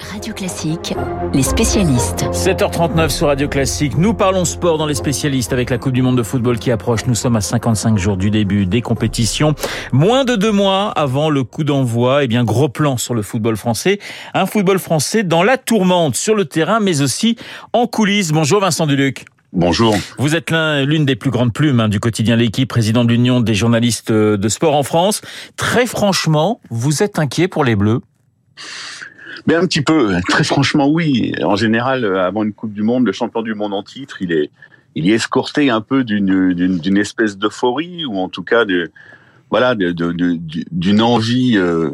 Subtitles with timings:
[0.00, 0.94] Radio Classique,
[1.32, 2.24] les spécialistes.
[2.32, 3.96] 7h39 sur Radio Classique.
[3.96, 7.06] Nous parlons sport dans les spécialistes avec la Coupe du Monde de football qui approche.
[7.06, 9.54] Nous sommes à 55 jours du début des compétitions.
[9.92, 12.24] Moins de deux mois avant le coup d'envoi.
[12.24, 14.00] Eh bien, gros plan sur le football français.
[14.34, 17.36] Un football français dans la tourmente, sur le terrain, mais aussi
[17.72, 18.32] en coulisses.
[18.32, 19.26] Bonjour Vincent Duluc.
[19.52, 19.96] Bonjour.
[20.18, 23.54] Vous êtes l'une des plus grandes plumes hein, du quotidien L'équipe, président de l'Union des
[23.54, 25.20] journalistes de sport en France.
[25.56, 28.00] Très franchement, vous êtes inquiet pour les Bleus?
[29.46, 31.32] Mais un petit peu, très franchement, oui.
[31.42, 34.50] En général, avant une Coupe du Monde, le champion du monde en titre, il est,
[34.94, 38.90] il est escorté un peu d'une, espèce d'euphorie ou en tout cas de,
[39.50, 41.90] voilà, d'une envie euh,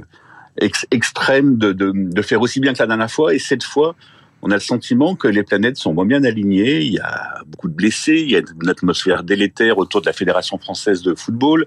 [0.91, 3.35] extrême de, de, de faire aussi bien que la dernière fois.
[3.35, 3.95] Et cette fois,
[4.43, 6.81] on a le sentiment que les planètes sont moins bien alignées.
[6.81, 10.13] Il y a beaucoup de blessés, il y a une atmosphère délétère autour de la
[10.13, 11.67] Fédération française de football.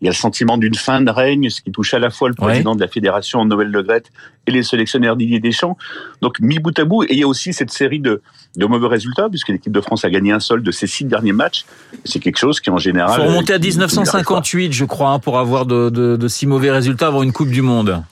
[0.00, 2.28] Il y a le sentiment d'une fin de règne, ce qui touche à la fois
[2.28, 4.04] le président de la fédération, Noël Le Gret,
[4.46, 5.76] et les sélectionneurs Didier Deschamps.
[6.22, 8.22] Donc, mis bout à bout, et il y a aussi cette série de,
[8.56, 11.32] de mauvais résultats, puisque l'équipe de France a gagné un seul de ses six derniers
[11.32, 11.64] matchs.
[12.04, 13.18] C'est quelque chose qui, en général...
[13.18, 16.70] Il faut remonter à 1958, je crois, hein, pour avoir de, de, de si mauvais
[16.70, 18.02] résultats avant une Coupe du Monde.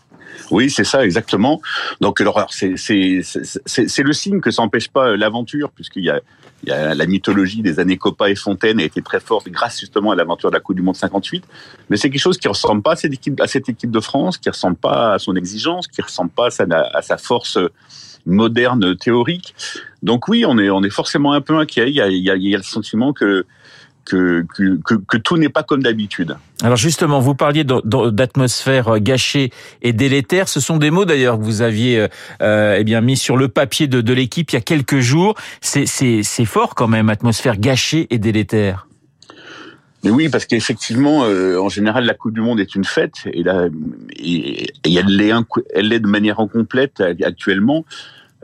[0.50, 1.61] Oui, c'est ça exactement.
[2.00, 6.20] Donc l'horreur, c'est le signe que ça pas l'aventure, puisqu'il y a
[6.62, 9.78] il y a la mythologie des années Copa et Fontaine a été très forte grâce
[9.78, 11.44] justement à l'aventure de la Coupe du Monde 58.
[11.91, 14.39] Mais c'est quelque chose qui ressemble pas à cette équipe, à cette équipe de France,
[14.39, 17.58] qui ressemble pas à son exigence, qui ressemble pas à sa, à sa force
[18.24, 19.55] moderne théorique.
[20.02, 21.89] Donc oui, on est on est forcément un peu inquiet.
[21.89, 23.44] Il y a, il y a, il y a le sentiment que
[24.06, 26.36] que, que, que, tout n'est pas comme d'habitude.
[26.62, 29.50] Alors justement, vous parliez d'atmosphère gâchée
[29.82, 30.48] et délétère.
[30.48, 32.06] Ce sont des mots d'ailleurs que vous aviez
[32.40, 35.34] euh, eh bien mis sur le papier de, de l'équipe il y a quelques jours.
[35.60, 38.86] C'est fort quand même, atmosphère gâchée et délétère.
[40.04, 43.42] Mais oui, parce qu'effectivement, euh, en général, la Coupe du Monde est une fête et,
[43.42, 43.66] là,
[44.14, 47.84] et, et elle l'est de manière incomplète actuellement.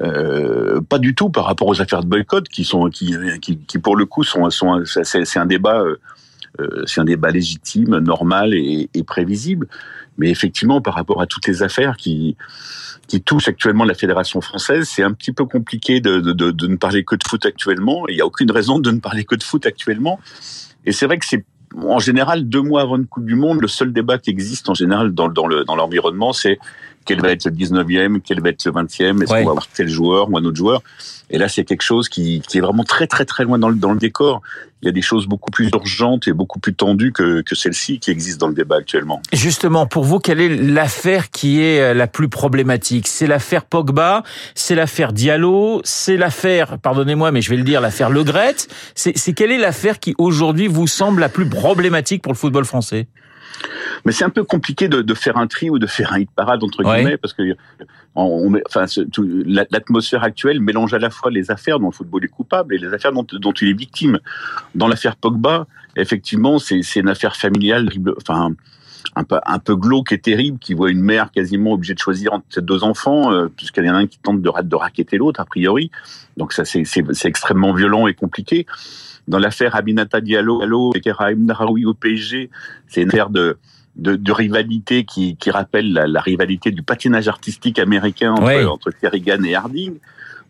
[0.00, 3.78] Euh, pas du tout par rapport aux affaires de boycott qui sont qui, qui, qui
[3.78, 6.00] pour le coup sont, sont c'est un débat euh,
[6.60, 9.68] euh, c'est un débat légitime, normal et, et, prévisible.
[10.18, 12.36] Mais effectivement, par rapport à toutes les affaires qui
[13.08, 16.76] qui touchent actuellement la fédération française, c'est un petit peu compliqué de, de, de, ne
[16.76, 18.06] parler que de foot actuellement.
[18.08, 20.20] Il n'y a aucune raison de ne parler que de foot actuellement.
[20.84, 21.44] Et c'est vrai que c'est
[21.74, 24.74] en général deux mois avant une Coupe du Monde, le seul débat qui existe en
[24.74, 26.58] général dans, dans le dans l'environnement, c'est
[27.04, 29.88] quel va être le 19e, quel va être le 20e, est-ce qu'on va avoir tel
[29.88, 30.82] joueur ou un autre joueur.
[31.30, 33.76] Et là, c'est quelque chose qui, qui, est vraiment très très très loin dans le,
[33.76, 34.42] dans le décor.
[34.82, 38.00] Il y a des choses beaucoup plus urgentes et beaucoup plus tendues que, que celles-ci
[38.00, 39.22] qui existent dans le débat actuellement.
[39.32, 43.08] Justement, pour vous, quelle est l'affaire qui est euh, la plus problématique?
[43.08, 44.24] C'est l'affaire Pogba,
[44.54, 48.56] c'est l'affaire Diallo, c'est l'affaire, pardonnez-moi, mais je vais le dire, l'affaire Le Gret.
[48.94, 53.06] C'est quelle est l'affaire qui aujourd'hui vous semble la plus problématique pour le football français?
[54.04, 56.30] Mais c'est un peu compliqué de, de, faire un tri ou de faire un hit
[56.34, 57.56] parade entre guillemets parce que
[58.14, 58.84] on, met, enfin,
[59.70, 62.92] l'atmosphère actuelle mélange à la fois les affaires dont le football est coupable et les
[62.92, 64.18] affaires dont, dont il est victime.
[64.74, 68.54] Dans l'affaire Pogba, effectivement, c'est une affaire familiale, enfin
[69.14, 72.32] un peu, un peu glauque et terrible, qui voit une mère quasiment obligée de choisir
[72.32, 75.18] entre ses deux enfants, euh, puisqu'il y en a un qui tente de, de raqueter
[75.18, 75.90] l'autre, a priori.
[76.36, 76.84] Donc ça, c'est
[77.24, 78.66] extrêmement violent et compliqué.
[79.28, 82.50] Dans l'affaire Abinata Diallo et Keraim Naraoui au PSG,
[82.88, 83.56] c'est une affaire de,
[83.96, 88.90] de, de, rivalité qui, qui rappelle la, la, rivalité du patinage artistique américain entre, entre
[88.90, 89.94] Kerrigan et Harding.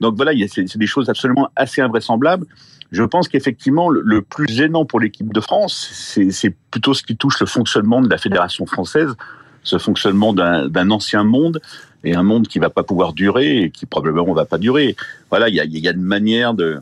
[0.00, 2.46] Donc voilà, c'est des choses absolument assez invraisemblables.
[2.92, 7.16] Je pense qu'effectivement, le, le, plus gênant pour l'équipe de France, c'est plutôt ce qui
[7.16, 9.14] touche le fonctionnement de la fédération française,
[9.62, 11.60] ce fonctionnement d'un ancien monde
[12.04, 14.96] et un monde qui va pas pouvoir durer et qui probablement va pas durer.
[15.30, 16.80] Voilà, il y a, y a une manière de,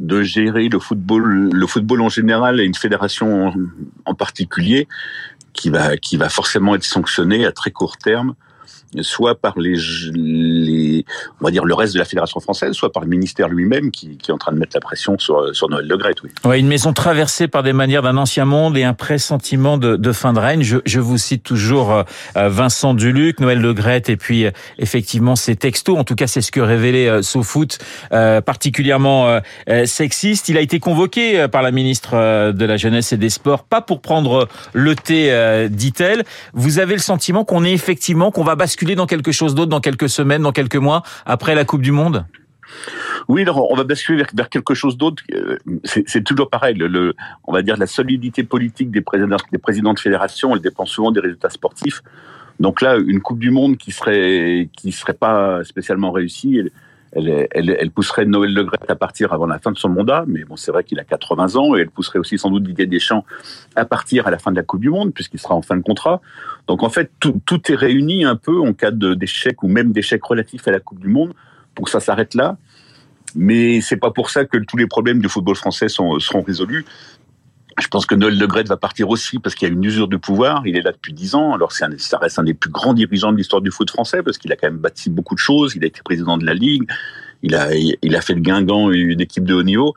[0.00, 3.54] de gérer le football, le football en général et une fédération
[4.04, 4.88] en particulier
[5.52, 8.34] qui va, qui va forcément être sanctionné à très court terme
[9.00, 9.76] soit par les,
[10.12, 11.04] les,
[11.40, 14.16] on va dire le reste de la fédération française, soit par le ministère lui-même qui,
[14.16, 16.14] qui, est en train de mettre la pression sur, sur Noël Le Gret.
[16.22, 16.30] Oui.
[16.44, 20.12] Ouais, une maison traversée par des manières d'un ancien monde et un pressentiment de, de
[20.12, 20.62] fin de règne.
[20.62, 22.02] Je, je, vous cite toujours euh,
[22.48, 25.98] Vincent Duluc, Noël Le Gret, et puis euh, effectivement ces textos.
[25.98, 27.78] En tout cas, c'est ce que révélait euh, SoFoot,
[28.12, 29.40] euh, particulièrement
[29.84, 30.48] sexiste.
[30.48, 34.00] Il a été convoqué par la ministre de la Jeunesse et des Sports, pas pour
[34.00, 36.24] prendre le thé, dit-elle.
[36.52, 39.80] Vous avez le sentiment qu'on est effectivement qu'on va basculer dans quelque chose d'autre dans
[39.80, 42.26] quelques semaines, dans quelques mois, après la Coupe du Monde?
[43.28, 45.22] Oui, alors on va basculer vers, quelque chose d'autre.
[45.32, 46.74] Euh, c'est toujours pareil.
[46.74, 47.14] Le,
[47.44, 51.10] on va dire la solidité politique des présidents, des présidents de fédération, elle dépend souvent
[51.10, 52.02] des résultats sportifs.
[52.58, 56.60] Donc là, une Coupe du Monde qui serait qui serait pas spécialement réussie,
[57.16, 60.56] elle, pousserait Noël Le Gret à partir avant la fin de son mandat, mais bon,
[60.56, 63.24] c'est vrai qu'il a 80 ans, et elle pousserait aussi sans doute Didier Deschamps
[63.74, 65.82] à partir à la fin de la Coupe du Monde, puisqu'il sera en fin de
[65.82, 66.20] contrat.
[66.66, 70.66] Donc en fait, tout, est réuni un peu en cas d'échec ou même d'échec relatif
[70.68, 71.32] à la Coupe du Monde
[71.74, 72.56] pour que ça s'arrête là.
[73.34, 76.84] Mais c'est pas pour ça que tous les problèmes du football français seront résolus.
[77.78, 80.16] Je pense que Noël Le va partir aussi parce qu'il y a une usure de
[80.16, 80.62] pouvoir.
[80.66, 81.54] Il est là depuis dix ans.
[81.54, 84.38] Alors c'est ça reste un des plus grands dirigeants de l'histoire du foot français parce
[84.38, 85.74] qu'il a quand même bâti beaucoup de choses.
[85.76, 86.88] Il a été président de la Ligue.
[87.42, 89.94] Il a, il a fait le Guingamp, une équipe de haut niveau.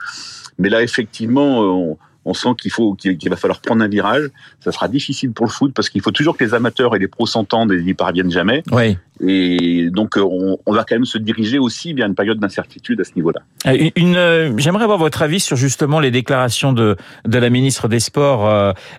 [0.58, 4.30] Mais là, effectivement, on, on sent qu'il faut qu'il va falloir prendre un virage.
[4.60, 7.08] Ça sera difficile pour le foot parce qu'il faut toujours que les amateurs et les
[7.08, 8.64] pros s'entendent et ils n'y parviennent jamais.
[8.72, 8.98] Oui.
[9.26, 13.02] Et donc euh, on, on, va quand même se diriger aussi vers une période d'incertitude
[13.02, 13.42] à ce niveau-là.
[13.68, 16.96] Euh, une, euh, j'aimerais avoir votre avis sur justement les déclarations de
[17.26, 18.48] de la ministre des Sports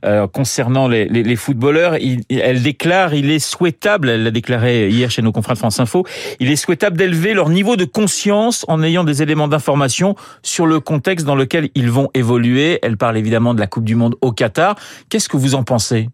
[0.04, 1.96] euh, concernant les, les, les footballeurs.
[1.96, 5.80] Il, elle déclare, il est souhaitable, elle l'a déclaré hier chez nos confrères de France
[5.80, 6.04] Info,
[6.38, 10.80] il est souhaitable d'élever leur niveau de conscience en ayant des éléments d'information sur le
[10.80, 12.78] contexte dans lequel ils vont évoluer.
[12.82, 14.76] Elle parle évidemment de la Coupe du Monde au Qatar.
[15.08, 16.08] Qu'est-ce que vous en pensez?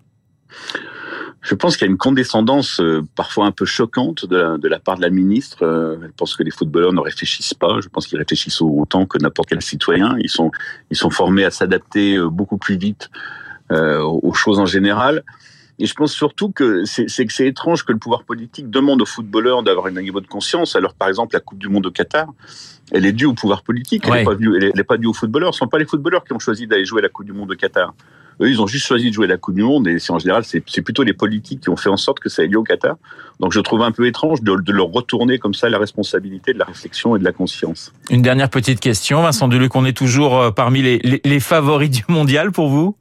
[1.46, 4.68] Je pense qu'il y a une condescendance euh, parfois un peu choquante de la, de
[4.68, 5.58] la, part de la ministre.
[5.62, 7.80] Euh, elle pense que les footballeurs ne réfléchissent pas.
[7.80, 10.16] Je pense qu'ils réfléchissent autant que n'importe quel citoyen.
[10.18, 10.50] Ils sont,
[10.90, 13.10] ils sont formés à s'adapter euh, beaucoup plus vite
[13.70, 15.22] euh, aux choses en général.
[15.78, 19.06] Et je pense surtout que c'est que c'est étrange que le pouvoir politique demande aux
[19.06, 20.74] footballeurs d'avoir un niveau de conscience.
[20.74, 22.26] Alors, par exemple, la Coupe du Monde au Qatar,
[22.92, 25.12] elle est due au pouvoir politique, elle n'est pas, due, elle est pas due aux
[25.12, 25.54] footballeurs.
[25.54, 27.52] Ce ne sont pas les footballeurs qui ont choisi d'aller jouer la Coupe du Monde
[27.52, 27.92] au Qatar.
[28.40, 30.44] Eux, ils ont juste choisi de jouer la Coupe du Monde et c'est en général,
[30.44, 32.96] c'est plutôt les politiques qui ont fait en sorte que ça ait lieu au Qatar.
[33.40, 36.58] Donc je trouve un peu étrange de, de, leur retourner comme ça la responsabilité de
[36.58, 37.92] la réflexion et de la conscience.
[38.10, 41.90] Une dernière petite question, Vincent Duluc, on est toujours euh, parmi les, les, les favoris
[41.90, 42.96] du mondial pour vous?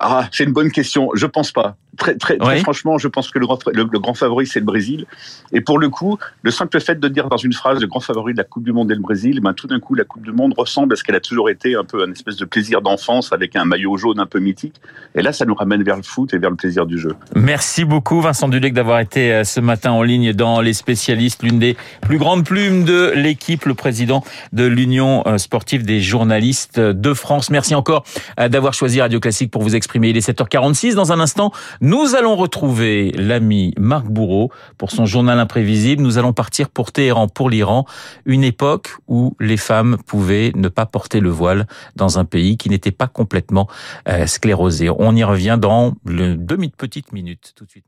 [0.00, 1.10] Ah, c'est une bonne question.
[1.14, 1.76] Je pense pas.
[1.98, 4.64] Très, très, très franchement, je pense que le grand, le, le grand favori, c'est le
[4.64, 5.06] Brésil.
[5.52, 8.32] Et pour le coup, le simple fait de dire dans une phrase le grand favori
[8.32, 10.32] de la Coupe du Monde est le Brésil, ben, tout d'un coup, la Coupe du
[10.32, 13.32] Monde ressemble à ce qu'elle a toujours été, un peu un espèce de plaisir d'enfance
[13.32, 14.80] avec un maillot jaune un peu mythique.
[15.14, 17.14] Et là, ça nous ramène vers le foot et vers le plaisir du jeu.
[17.34, 21.58] Merci beaucoup, Vincent Dulec, d'avoir été euh, ce matin en ligne dans Les Spécialistes, l'une
[21.58, 27.14] des plus grandes plumes de l'équipe, le président de l'Union euh, sportive des journalistes de
[27.14, 27.50] France.
[27.50, 28.04] Merci encore
[28.40, 30.08] euh, d'avoir choisi Radio Classique pour vous exprimer.
[30.08, 30.94] Il est 7h46.
[30.94, 31.52] Dans un instant,
[31.82, 36.00] nous allons retrouver l'ami Marc Bourreau pour son journal imprévisible.
[36.00, 37.86] Nous allons partir pour Téhéran, pour l'Iran,
[38.24, 42.70] une époque où les femmes pouvaient ne pas porter le voile dans un pays qui
[42.70, 43.68] n'était pas complètement
[44.08, 44.90] euh, sclérosé.
[44.90, 47.52] On y revient dans le demi petite minute.
[47.56, 47.86] Tout de suite.